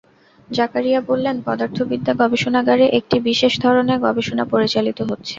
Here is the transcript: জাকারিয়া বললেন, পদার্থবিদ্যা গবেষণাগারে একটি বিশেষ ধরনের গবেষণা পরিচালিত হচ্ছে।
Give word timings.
জাকারিয়া 0.49 0.99
বললেন, 1.09 1.35
পদার্থবিদ্যা 1.45 2.13
গবেষণাগারে 2.21 2.85
একটি 2.99 3.17
বিশেষ 3.27 3.53
ধরনের 3.65 3.97
গবেষণা 4.05 4.43
পরিচালিত 4.53 4.99
হচ্ছে। 5.09 5.29